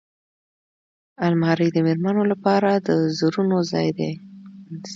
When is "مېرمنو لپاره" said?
1.85-2.69